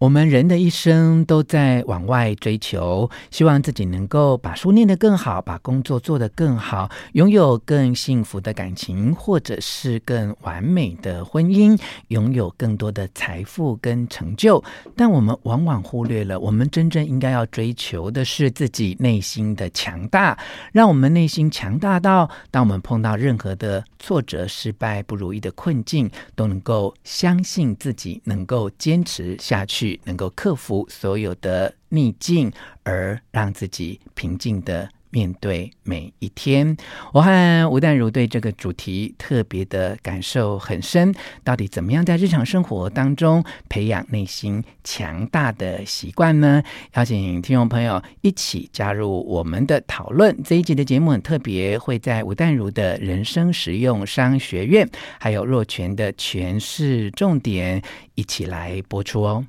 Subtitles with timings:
[0.00, 11.78] 我们人的一生都在往外追求，希望自己能够把书念得更好，把工作做得更好，拥有更幸福的感情，或者是更完美的婚姻，
[12.08, 14.64] 拥有更多的财富跟成就。
[14.96, 20.38] 但我们往往忽略了，我们真正应该要追求的是自己内心的强大，
[20.72, 29.89] 让我们内心强大到，当我们碰到任何的挫折、失败、不如意的困境，都能够相信自己能够坚持下去。
[30.04, 36.76] 能够克服所有的逆境，而让自己平静地面对每一天。
[37.12, 41.12] 我和吴淡如对这个主题特别的感受很深。
[41.42, 46.62] 到底怎么样在日常生活当中培养内心强大的习惯呢？
[46.94, 50.40] 邀请听众朋友一起加入我们的讨论。
[50.44, 57.82] 这一集的节目很特别，会在吴淡如的人生实用商学院，还有若权的诠释重点
[58.14, 59.44] 一起来播出哦。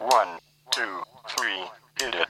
[0.00, 0.38] One,
[0.70, 1.66] two, three,
[1.98, 2.28] hit it.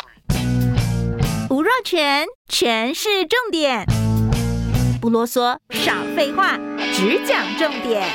[1.51, 3.85] 吴若权，权式重点，
[5.03, 6.57] 不啰嗦，少废话，
[6.95, 8.09] 只讲重点。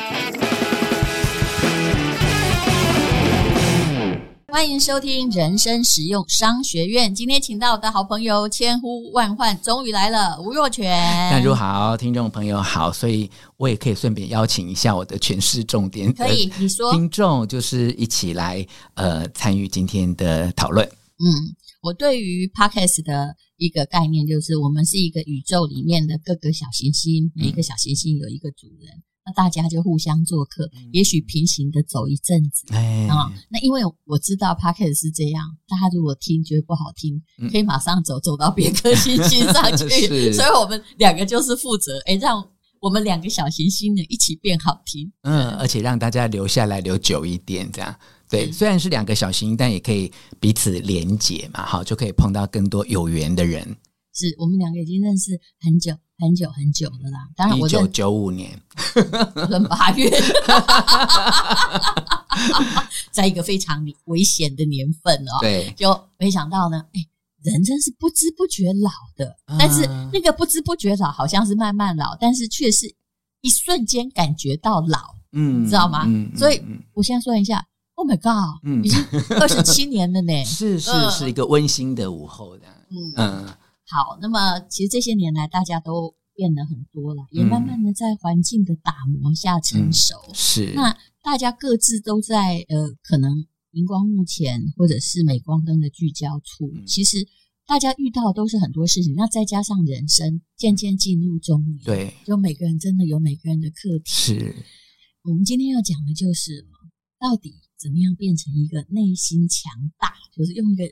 [4.53, 7.15] 欢迎收听人生实用商学院。
[7.15, 10.91] 今天请到我的好朋友，千呼万唤终于来了，吴若泉。
[11.31, 16.13] 大家好，听众朋友好，所以我也可以顺便邀请一下我的 全市重点。
[16.13, 16.93] 可以，你说。
[16.93, 20.85] 听众就是一起来呃参与今天的讨论。
[20.87, 21.25] 嗯，
[21.81, 28.97] 我对于 Podcast 的一个概念就是，我们是一个宇宙里面的各个小行星，每一个小行星有一个主人。
[28.97, 32.65] 嗯那大家就互相做客，嗯、也许平行的走一阵子
[33.09, 33.31] 啊。
[33.49, 40.31] 那因为我知道 Podcast 是这样，大家如果听觉得不好听，嗯、可以马上走走到别颗星星上去。
[40.33, 42.45] 所以我们两个就是负责，哎，让
[42.81, 45.09] 我们两个小行星呢一起变好听。
[45.21, 47.95] 嗯，而且让大家留下来留久一点，这样
[48.29, 48.51] 对。
[48.51, 53.63] 虽然是两个小行星，但也可以彼此连结嘛，好，就可以碰到更多有缘的人。
[54.13, 55.93] 是我们两个已经认识很久。
[56.19, 58.57] 很久很久了啦，当然我一九九五年，
[59.49, 60.09] 闰八月，
[63.11, 67.01] 在一个非常危险的年份哦，对，就没想到呢，哎，
[67.41, 72.93] 人真是不知不觉老的，嗯、但是那个不知不觉老，好像是慢慢老，但是却是
[73.41, 76.03] 一瞬间感觉到老，嗯，你知道吗？
[76.07, 76.61] 嗯、所以
[76.93, 77.65] 我先说一下
[77.95, 79.03] ，Oh my God，嗯，已经
[79.39, 83.13] 二十七年了呢， 是是是一个温馨的午后的，嗯。
[83.17, 83.47] 嗯。
[83.93, 90.15] 嗯好，那么其实这些年来，大家都变得很多了，也慢慢的在环境的打磨下成熟。
[90.29, 97.17] 嗯、是，那大家各自都在呃，可能荧光幕前或者是镁光灯的聚焦处，嗯、其实
[97.67, 99.13] 大家遇到的都是很多事情。
[99.13, 104.11] 那再加上人生渐渐进入中年，对，就每个人真的有每个人的课题。
[104.11, 104.55] 是，
[105.21, 106.65] 我们今天要讲的就是，
[107.19, 110.83] 到底怎么样变成一个内心强大，就是用一个。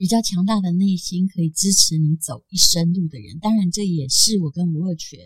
[0.00, 5.20] 比较强大的内心可以支持你走一生路的人，当然这也是我跟吴若权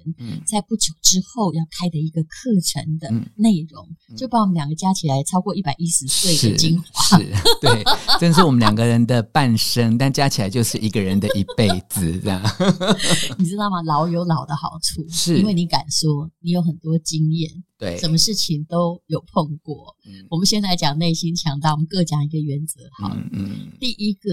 [0.45, 7.85] 在不久之后要开的一个课程的内容，嗯、就把我们两个加起来超过一百一十岁的精华，是，是对，
[8.19, 12.43] 真是我们两个人的半生，但加起来就是一个人的一辈子，这样。
[13.39, 13.81] 你知道吗？
[13.83, 17.49] 老有老的好处，是因为你敢说，你有很多经验。
[17.85, 19.95] 对，什么事情都有碰过。
[20.07, 22.81] 嗯，我们先来讲内心强大，我们各讲一个原则。
[22.99, 24.31] 好，嗯，嗯，第一个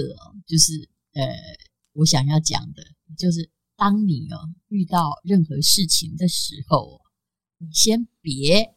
[0.48, 1.24] 就是呃，
[1.94, 2.82] 我想要讲的，
[3.18, 4.38] 就是当你哦
[4.70, 7.02] 遇到任何事情的时候，
[7.58, 8.74] 你先别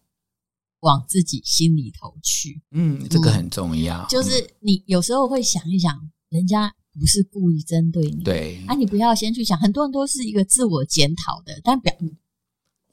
[0.80, 2.60] 往自己心里头去。
[2.72, 4.02] 嗯，这个很重要。
[4.02, 9.56] 嗯，就是你有时候会想一想，人家不是故意针对你，对，啊，你不要先去想。
[9.58, 11.94] 很多人都是一个自我检讨的，但表。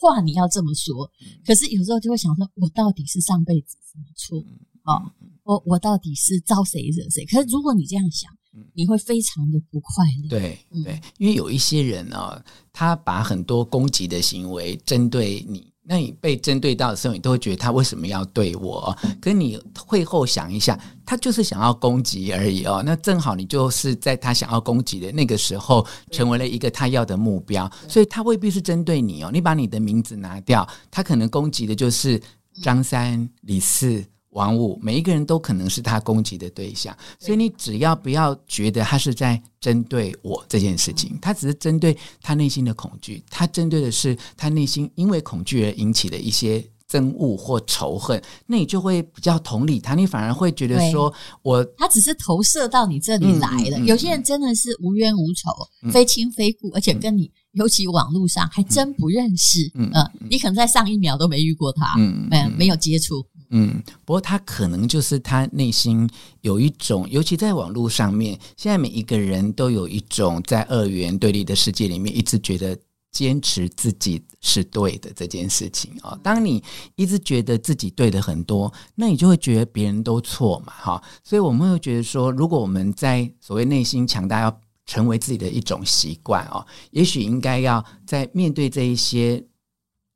[0.02, 1.10] 话你要这么说，
[1.46, 4.40] 可是有时候就会想说，我到底是上辈子什么错
[4.84, 5.14] 哦？
[5.44, 7.24] 我我到底是招谁惹谁？
[7.26, 8.32] 可是如果你这样想，
[8.74, 10.30] 你会非常的不快乐。
[10.30, 15.71] 对对，因为有一些人啊、哦，他把很多攻击的行为针对你。
[15.84, 18.96] 那你被针对到的时候，你都会觉得他为什么要对我？
[19.20, 22.84] 可是你会后想一下，他就是想要攻击而已哦。
[22.86, 29.30] 那正好你就是在他想要攻击的那个时候，成为了一个他要的目标，所以他未必是针对你哦。
[29.34, 32.22] 你把你的名字拿掉，他可能攻击的就是
[32.62, 34.06] 张三、李四。
[34.32, 53.80] 王五，每一个人都可能是他攻击的对象，所以你只要不要觉得他是在针对我这件事情，他只是针对他内心的恐惧，他针对的是他内心因为恐惧而引起的一些憎恶或仇恨，那你就会比较同理他，你反而会觉得说我他只是投射到你这里来了。
[53.80, 55.52] 有些人真的是无冤无仇，
[55.92, 59.92] 非亲非故，而且跟你尤其网络上还真不认识，嗯，
[60.30, 63.26] 你可能在上一秒都没遇过他，嗯，没有接触。
[63.54, 66.10] 嗯，不过他可能就是他内心
[66.40, 72.78] 有一种，尤其在网络上面，现在每一个人都有一种在二元对立的世界里面，一直觉得
[73.12, 76.18] 坚持自己是对的这件事情啊。
[76.24, 76.64] 当你
[76.96, 81.04] 一直觉得自己对的很多，那你就会觉得别人都错嘛，哈。
[81.22, 89.46] 所以我们会觉得说，如果我们在所谓内心强大，要成为自己的一种习惯哦，也许应该要在面对这一些。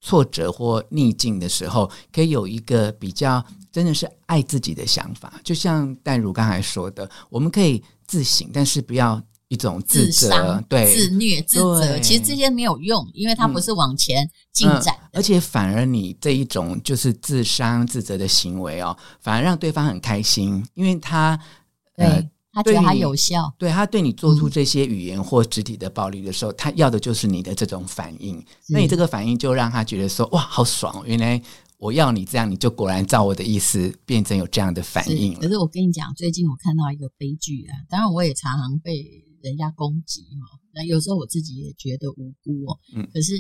[0.05, 5.33] 挫折或逆境的时候，可以有一个比较真的是爱自己的想法。
[5.43, 11.97] 就像淡如刚才说的，我们可以自省，但是不要一种自责、对自虐、自责。
[11.99, 15.09] 其实这些没有用，因为它不是往前进展、嗯嗯。
[15.13, 21.39] 而且反而你这一种就是自伤、自责的行为哦，反而让对方很开心，因为他。
[21.97, 22.21] 呃
[22.55, 28.41] 他觉得他有效，对，他对你做出这些语言或肢体的暴力的时候，嗯、他要的就是你的这种反应。
[28.69, 31.05] 那你这个反应就让他觉得说：“哇，好爽！
[31.05, 31.41] 原来
[31.77, 39.03] 我要你这样，你就果然照我的意思变成有这样的反应。”可是我跟你讲，最近我看到一个悲剧啊，当然我也常常被
[39.41, 40.57] 人家攻击哈。
[40.73, 42.79] 那有时候我自己也觉得无辜哦。
[42.95, 43.05] 嗯。
[43.13, 43.33] 可是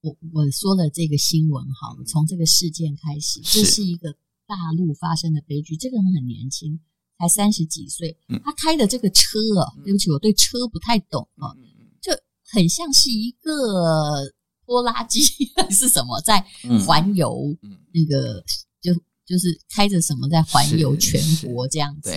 [0.00, 4.14] 我我说了这个新闻哈，从这个事件开始，这是一个
[4.46, 5.76] 大陆发生的悲剧。
[5.76, 6.80] 这个人很年轻。
[7.22, 11.54] 才三十几岁，他开的这个车啊，对不起，我对车不太懂啊，
[12.00, 12.10] 就
[12.50, 14.28] 很像是一个
[14.66, 15.22] 拖拉机
[15.54, 16.44] 还是什么，在
[16.84, 17.56] 环游
[17.92, 18.42] 那个，
[18.80, 18.92] 就
[19.24, 22.10] 就是开着什么在环游全国这样子。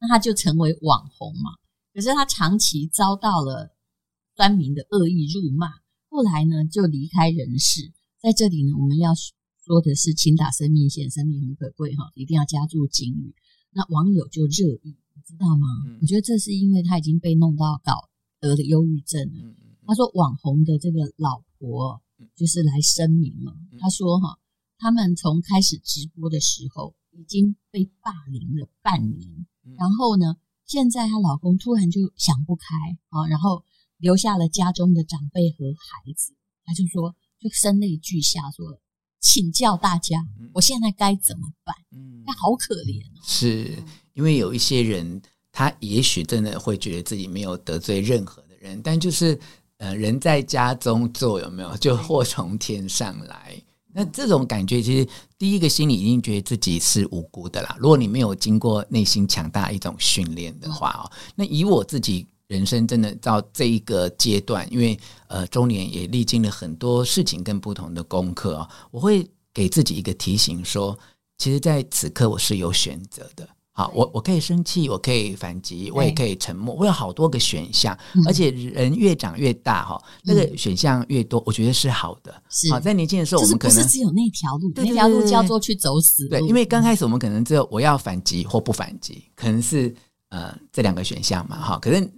[0.00, 1.50] 那他就成为网红嘛。
[1.92, 3.74] 可是他长期遭到了
[4.36, 5.66] 酸民的恶意辱骂，
[6.08, 7.92] 后来呢就离开人世。
[8.22, 9.12] 在这里呢，我们要
[9.66, 13.34] 说的是，请打生命线，生命很可贵哈，一定要加注警语。
[13.72, 15.66] 那网友就热议，你知道吗？
[15.86, 18.08] 嗯、我觉得这是因为他已经被弄到搞
[18.38, 19.54] 得了忧郁症了。
[19.86, 22.02] 他说网红的这个老婆
[22.36, 24.38] 就是来声明了，嗯、他说哈，
[24.78, 30.36] 他们从开始直播的时候已经被霸凌了半年，嗯、然后呢，
[30.66, 32.64] 现在她老公突然就想不开
[33.08, 33.64] 啊，然后
[33.96, 36.34] 留下了家中的长辈和孩子，
[36.64, 38.80] 他就说就声泪俱下说。
[39.22, 40.18] 请教大家，
[40.52, 41.74] 我现在该怎么办？
[41.92, 43.22] 嗯，那好可怜哦。
[43.24, 43.72] 是
[44.12, 45.22] 因为有一些人，
[45.52, 49.38] 他也许真的会觉得自己没有得罪任何的人，但就是
[49.78, 53.56] 呃，人在家中坐，有没有就祸从天上来？
[53.94, 55.08] 那这种感觉，其实
[55.38, 57.76] 第一个心里一定觉得自己是无辜的啦。
[57.78, 62.26] 如果你没有经过内心强大一种训练的话哦，那以我自己。
[62.48, 64.98] 人生真的到这一个阶段，因为
[65.28, 70.98] 呃中年也历经了很多事情跟不同的功课啊，我会给自己一个提醒说，
[71.38, 73.48] 其实在此刻我是有选择的。
[73.74, 77.98] 好，我我可以生气，我可以反击，我也可以沉默，我有好多个选项。
[78.26, 82.34] 而且人越长越大哈，那个选项越多，我觉得是好的。
[82.50, 86.28] 是好，在年轻的时候，我们可能不是只有那条路，那条路叫做去走死。
[86.28, 89.94] 对，因为刚开始我们可能只有我要反击或不反击，可能是
[90.28, 92.12] 呃这两个选项嘛哈，可是。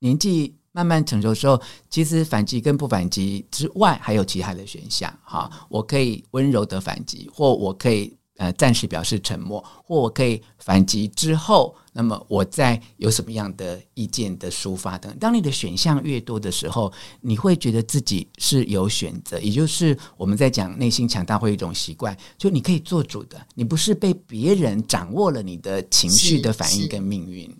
[0.00, 1.60] 年纪慢慢成熟的时候，
[1.90, 5.12] 其实反击跟不反击之外，还有其他的选项。
[5.24, 15.12] 哈，我可以温柔的反击，或我可以呃暂时表示沉默，或我可以反击之后，那么我再有什么样的意见的抒发等。
[15.18, 27.52] 当你的选项越多的时候，你会觉得自己是有选择，也就是我们在讲内心强大会有一种习惯，就你可以做主的，你不是被别人掌握了你的情绪的反应跟命运。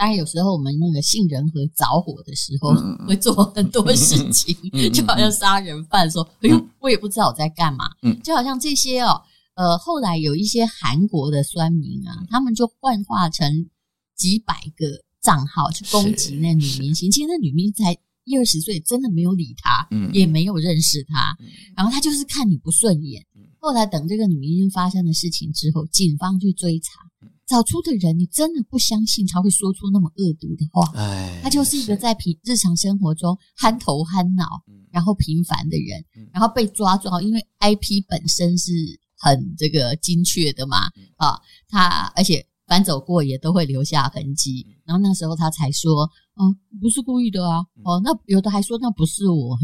[0.00, 2.72] 当然，有时候我们那个杏仁核着火的时候，
[3.06, 4.56] 会做很多事情，
[4.94, 7.84] 就好像杀人犯说：“哎呦，我也不知道我在干嘛。”
[8.24, 9.20] 就好像这些哦，
[9.56, 13.68] 呃，后来有一些韩国的酸民啊，他们就幻化成
[14.16, 14.86] 几百个
[15.20, 17.10] 账号去攻击那女明星。
[17.10, 17.92] 其实那女明星才
[18.24, 21.36] 一二十岁，真的没有理他，也没有认识他，
[21.76, 23.22] 然后他就是看你不顺眼。
[23.58, 27.02] 后来等这个女明星发生的事情之后，警方去追查。
[27.50, 30.88] 找出的人，你真的不相信他会说出那么恶毒的话。
[30.94, 34.44] 哎，他就是一个在平日常生活中憨头憨脑，
[34.92, 38.70] 然后平凡的人，然后被抓住，因为 IP 本身是
[39.18, 40.76] 很这个精确的嘛，
[41.16, 44.64] 啊，他而且翻走过也都会留下痕迹。
[44.84, 46.02] 然后那时候他才说，
[46.36, 49.58] 哦，不是故意的啊，哦，那有的还说那不是我，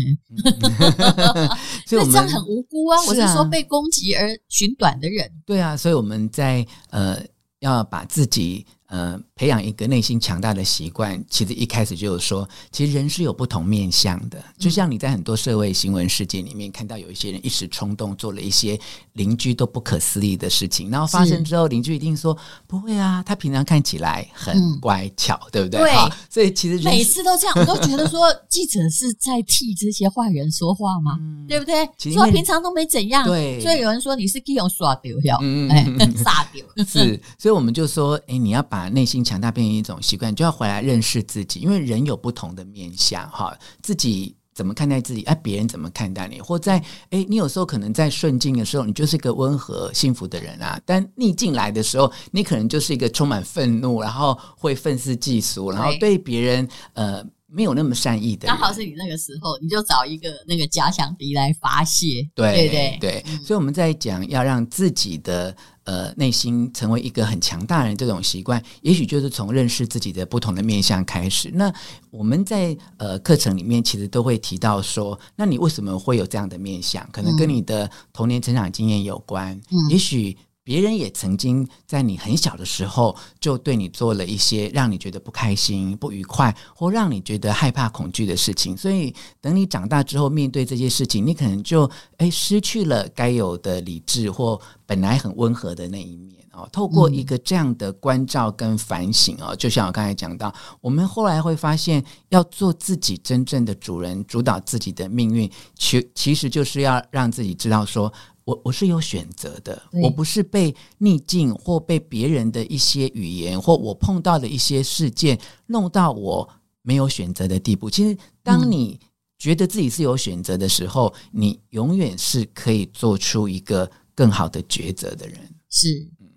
[1.87, 2.99] 所以这样很无辜啊。
[3.07, 5.31] 我是说被攻击而寻短的人。
[5.47, 7.25] 对啊，所以我们在呃。
[7.61, 14.43] 要把自己呃，培养一个内心强大的习惯，其实一开始就是说，其实人是有不同面向的。
[14.57, 18.79] 就像你在很多社会新闻事件里面看到，有一些人一时冲动做了一些
[19.15, 22.37] 邻居都不可思议的事情，然后发生之后，邻居一定说
[22.69, 25.81] 不会啊，他平常看起来很乖巧，嗯、对不对？
[25.81, 25.93] 对。
[26.31, 31.17] 所以其实每次都这样，我都觉得说 记者是在替这些坏人说话吗？
[31.19, 31.85] 嗯、对不对？
[32.13, 33.61] 说平常都没怎样，对。
[33.61, 35.69] 所以有人说你是给我耍丢掉，嗯，
[36.23, 36.65] 傻丢。
[36.87, 38.76] 是，所以我们就说，哎，你要把。
[38.77, 46.77] 把内心强大变成一种习惯，就要回来认识自己，因为人有不同的面相，哈，自己怎么看待自己，哎，别人怎么看待你，或在
[47.09, 58.47] 哎，你有时候可能在顺境的时候，你就是一个温和幸福的人啊，但逆境来的时候，你可能就是一个充满愤怒，然后会愤世嫉俗，然后对别人呃没有那么善意的。
[58.47, 65.57] 刚好是你那个时候，你就找一个那个假想敌来发泄，对对对，所以我们在讲要让自己的。
[65.87, 71.49] 呃，内心成为一个很强大人这种习惯，也许就是从认识自己的不同的面向开始。
[71.55, 71.73] 那
[72.11, 77.09] 我们在呃课程里面其实都会提到说，那你为什么会有这样的面向？
[77.13, 79.53] 可能跟你的童年成长经验有关。
[79.71, 80.37] 嗯，也许。
[80.67, 88.77] 别人也曾经在你很小的时候就对你做了一些让你觉得不开心、不愉快，或让你觉得害怕、恐惧的事情。
[88.77, 96.69] 所以，等你长大之后面对这些事情，你可能就诶失去了该有的理智，或本来很温和的那一面哦。
[96.73, 108.13] 透过一个这样的关照跟反省哦，就像我刚才讲到，我们后来会发现，要做自己真正的主人，主导自己的命运，其其实就是要让自己知道说。
[108.47, 115.37] 我我是有选择的，我不是被逆境或被别人的一些语言或我碰到的一些事件
[115.67, 116.49] 弄到我
[116.83, 117.91] 没有选择的地步。
[117.91, 119.01] 其实，当你
[119.37, 125.41] 觉得自己是有选择的时候，嗯、你永远是可以做出一个更好的抉择的人。
[125.69, 125.89] 是，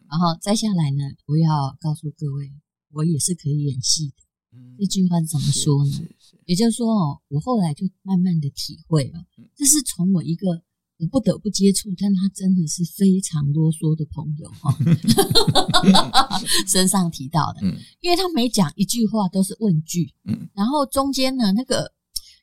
[0.10, 2.52] 然后再下来呢，我要告诉各位，
[2.92, 4.16] 我也是可以演戏的。
[4.58, 6.08] 嗯、这句话怎么说呢？
[6.48, 9.24] 也就是说哦，我后来就慢慢的体会了，
[9.56, 10.64] 这是从我一个。
[11.00, 16.38] 我不得不接触，但他真的是非常啰嗦的朋友哈，
[16.68, 17.62] 身上提到的，
[18.02, 20.14] 因为他每讲一句话都是问句，
[20.54, 21.94] 然后中间呢，那个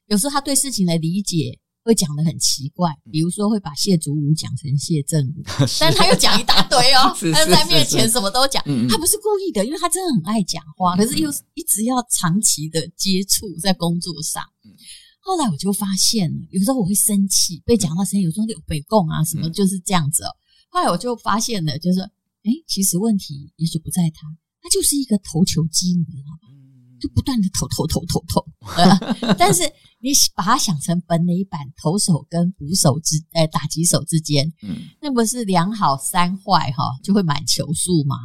[0.07, 5.43] 有时候他对事情的理解会讲的很奇怪，比如说会把谢祖武讲成谢振武，
[5.79, 14.43] 但他又讲一大堆哦， 他在面前什么都讲，他不是故意的，因为他真的很爱讲话，可是又一直要长期的接触在工作上。
[15.27, 20.31] 后来我就发现了，有时候我会生气，被讲到生气，有时候有北贡啊什么，就是这样子哦。
[20.71, 22.05] 后来我就发现了，就是说，
[22.45, 24.29] 哎，其实问题也许不在他，
[24.63, 26.55] 他就是一个投球机，你知道吗？
[27.01, 28.47] 就不断的投投投投投。
[28.77, 29.65] 呃、 但是
[29.99, 38.17] 你把它想成本垒板，投手跟捕手之，呃，打击手之间，嗯，那不是两好三坏哈，就会满球数吗？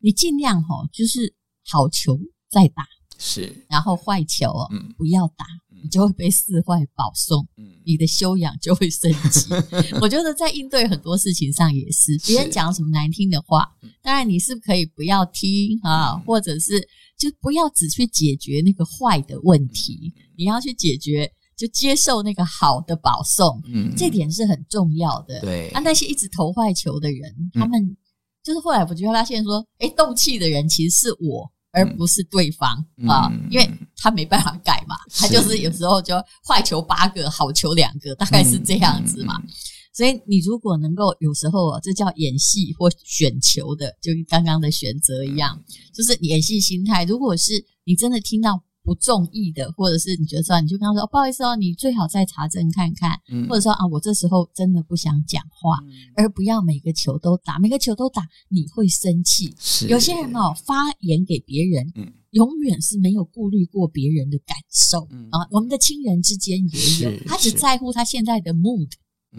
[0.00, 1.34] 你尽量哈，就是
[1.70, 2.18] 好球
[2.50, 2.86] 再打，
[3.18, 4.94] 是，然后坏球嗯。
[4.96, 5.44] 不要打。
[5.80, 7.46] 你就会被四坏保送，
[7.86, 9.46] 你的修养就会升级。
[10.02, 13.64] 我觉得在应对很多事情上也是，别人讲什么难听的话，
[14.02, 16.80] 当然你是可以不要听啊，或者是
[17.16, 25.40] 就不要只去解决那个坏的问题，你要去解决，就接受那个好的保送，嗯，这点是很重要的。
[25.42, 27.96] 对，啊，那些一直投坏球的人，他们
[28.42, 31.48] 就是后来我就发现说，诶，斗气的人其实是我。
[31.78, 36.14] 而不是对方、嗯、啊，因为他没办法改嘛，他就是有时候就
[36.46, 39.34] 坏球八个，好球两个，大概是这样子嘛。
[39.38, 39.48] 嗯、
[39.92, 45.62] 所以你如果能够有时候啊，这叫演戏或选球的，就跟刚刚的选择一样，
[45.94, 47.04] 就是演戏心态。
[47.04, 47.52] 如果是
[47.84, 48.62] 你真的听到。
[48.88, 59.54] 不中意的，或者是你觉得说，你就跟他说，哦，不好意思哦，你最好再查证看看，嗯、或者说啊，我这时候真的不想讲话，嗯、而不要每个球都打，每个球都打，你会生气。
[59.88, 65.46] 有些人哦，发言给别人，嗯、永远是没有顾虑过别人的感受、嗯、啊。
[65.50, 68.88] 我们的亲人之间也有，他只在乎他现在的 mood，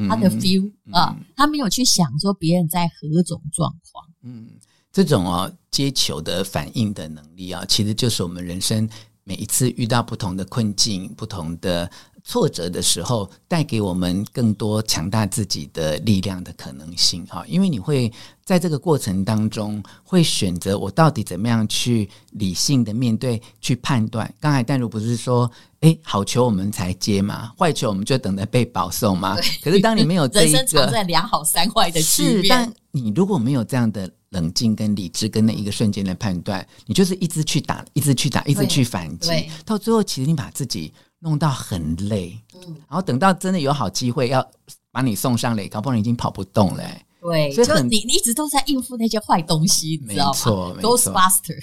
[0.07, 4.05] 他的 feel、嗯、啊，他没有去想说别人在何种状况。
[4.21, 4.51] 嗯，
[4.91, 8.87] 这种哦接球的反应的能力啊，其实就是我们人生。
[9.29, 11.87] 每一次遇到不同的困境、不同的
[12.23, 17.23] 挫折的时候，带给我们更多强大自己的力量的可能性。
[17.27, 18.11] 哈，因为你会
[18.43, 24.33] 在这个过程当中会选择我到底怎么样去理性的面对、去判断。
[24.39, 25.49] 刚才淡如不是说，
[25.81, 29.37] 哎，好球我们才接嘛，坏球我们就等着被保送嘛。
[29.63, 32.49] 可是当你没有这一个，人生藏在两好三坏的区别。
[32.49, 34.09] 但你如果没有这样的。
[34.29, 44.47] 冷静跟理智跟那一个瞬间的判断，你就是一直去打，一直去打，一直去反击，到最后其实你把自己弄到很累，嗯，然后等到真的有好机会要
[44.91, 46.83] 把你送上垒，搞不好你已经跑不动了，
[47.21, 51.59] 对，所以就你你一直都在应付那些坏东西，你知道吗没错没错？Ghostbuster。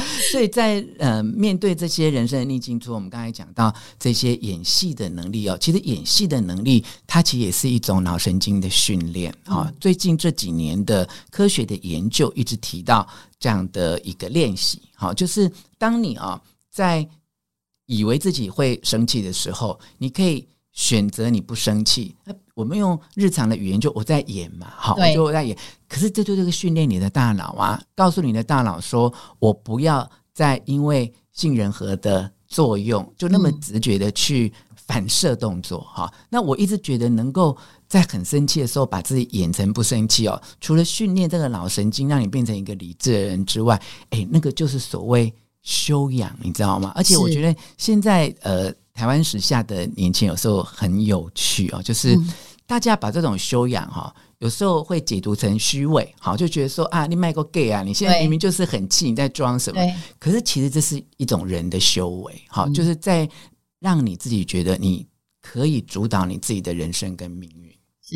[0.30, 9.64] 所以在呃面对这些人生的逆境中，我们刚才讲到这些演戏的能力哦，其实演戏的能力它其实也是一种脑神经的训练啊。
[9.68, 13.08] 嗯、最近这几年的科学的研究一直提到
[13.40, 17.08] 这样的一个练习，好，就是当你啊在
[17.86, 22.14] 以为自己会生气的时候，你可以选择你不生气。
[22.54, 25.56] 我们用日常的语言就我在演嘛，好，我就我在演。
[25.88, 36.08] 可是这就这个训练你的大脑啊，告诉你的大脑说，我不要再因为杏仁核的作用，就那么直觉的去反射动作哈。
[36.12, 37.56] 嗯、那我一直觉得能够
[37.88, 45.32] 在很生气的时候把自己演成不生气哦，除了训练这个脑神经让你变成一个理智的人之外，诶，那个就是所谓
[45.64, 46.92] 修养，你知道吗？
[46.94, 48.72] 而且我觉得现在呃。
[48.94, 52.16] 台湾时下的年轻有时候很有趣哦，就是
[52.64, 59.82] 大家把这种修养哈，有时候会解读成虚伪，好就觉得说啊，你卖个 gay 啊，你现在明明就是很气，你在装什么？
[59.82, 63.28] 对可是其实这是一种人的修为，好，就是在
[63.80, 65.04] 让你自己觉得你
[65.42, 67.68] 可以主导你自己的人生跟命运。
[68.00, 68.14] 是，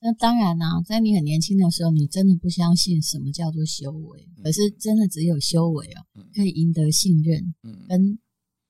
[0.00, 7.54] 那当然呢、啊，在你很年轻的时候，你真的不相信什么叫做修为，可是真的只有修为哦，可以赢得信任，
[7.88, 8.18] 跟。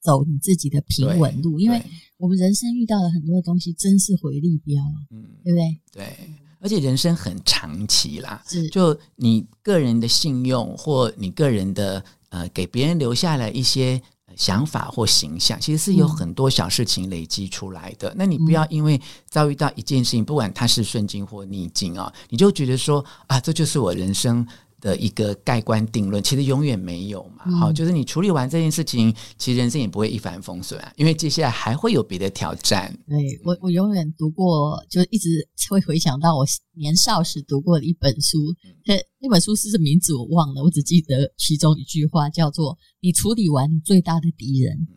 [0.02, 1.78] 走你自己的平稳路，因为
[2.16, 5.80] 我们人生遇到的很多的东西，真是回力镖啊，嗯，对不对？
[5.92, 14.00] 对，而且人生很长期啦，是就你个人的信用或你个人的呃，给别人留下了一些
[14.36, 18.10] 想法或形象，其实是有很多小事情累积出来的。
[18.10, 24.46] 嗯、那你不要因为遭遇到一件事情，不管它是顺境或逆境啊，你就觉得说啊，这就是我人生。
[24.80, 27.44] 的一个盖棺定论，其实永远没有嘛。
[27.46, 32.92] 嗯、好，就是你处理完这件事情，其实人生也不会一帆风顺啊，因为接下来还会有别的挑战。
[33.06, 36.44] 对，我，我永远读过，就一直会回想到我
[36.74, 38.38] 年少时读过的一本书。
[38.86, 44.88] 那、嗯、那本书是什么名字我忘了，我只记得其中一句话叫做：“你处理完你最大的敌人。”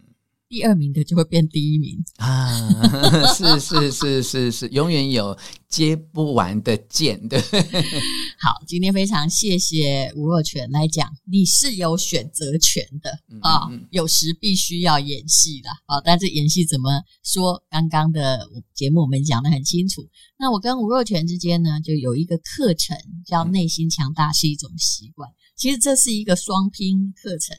[0.54, 2.70] 第二名的就会变第一名啊！
[3.34, 5.36] 是是是是是，永远有
[5.68, 7.42] 接不完的剑，对。
[8.40, 13.10] 好，今天非常谢谢吴若权来讲，你是有选择权的
[13.42, 17.64] 啊、嗯哦，有时必须要演戏的啊、哦，但是演戏怎么说？
[17.72, 20.08] 刚刚的节目我们讲的很清楚。
[20.38, 22.96] 那我跟吴若权之间呢，就有一个课程
[23.26, 27.58] 叫“内心强大是一种习惯”，其实这是一个双拼课程。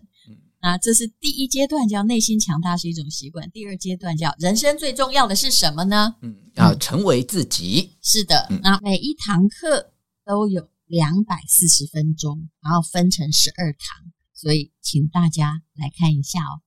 [0.65, 3.51] 那这是第一阶段，叫内心强大是一种习惯。
[3.51, 6.17] 第二阶段叫人生最重要的是什么呢？
[6.23, 7.91] 嗯，要成为自己。
[7.93, 9.93] 嗯、是的，嗯、那每一堂课
[10.25, 16.65] 都有两百四十分钟，然后分成十二堂，所以请大家来看一下哦。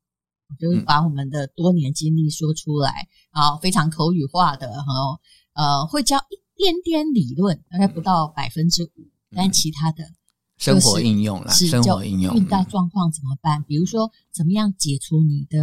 [0.60, 5.20] 就是把我们的多年经历说出来，啊、嗯，非常口语化的，然后
[5.54, 10.04] 呃，会教一点点理论，大概不到百分之五，嗯、但其他的。
[10.58, 12.36] 生活应用啦，生活应用。
[12.36, 13.64] 遇到状况怎么办？
[13.64, 15.60] 比如说，怎么样解除你的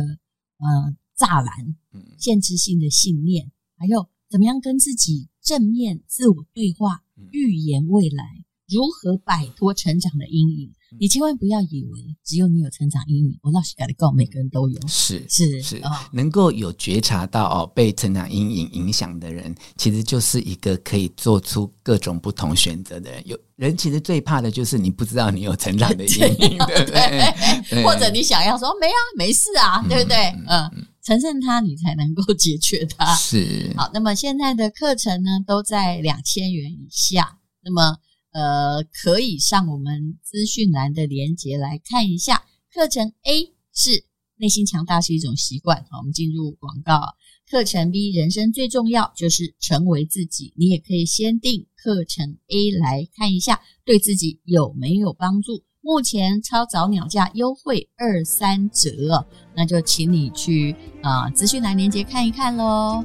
[0.59, 1.77] 呃栅栏、
[2.19, 8.45] 限制性的信念，还有怎么样跟自己正面自我对话，预言未来。
[8.67, 10.73] 如何摆脱成长的阴影？
[10.99, 14.81] 你千万不要以为只有你有成长阴影，我老实跟你讲，每个人都有。
[14.87, 23.23] 是是是，能够有觉察到哦，被成长阴影影响的人，其实就是一个可以做出各种不同选择的人。
[23.27, 27.85] 有人其实最怕的就是你不知道你有成长的阴影， 对不对？
[27.85, 30.17] 或者你想要说没啊，没事啊，对不对？
[30.49, 30.71] 嗯，
[31.03, 33.15] 承认它，你才能够解决它。
[33.15, 37.39] 是好，那么现在的课程呢，都在两千元以下。
[37.63, 37.97] 那么。
[38.35, 42.43] 呃，可以上我们资讯栏的连接来看一下。
[42.75, 44.05] 课程 A 是
[44.37, 47.01] 内心强大是一种习惯，好，我们进入广告。
[47.49, 55.63] 课程 B 人生最重要就是成为自己，你也可以先定课程 A 来看一下，对自己有没有帮助？
[55.81, 63.05] 目前超早鸟价优惠二三折，那就请你去啊、资讯栏连接看一看喽。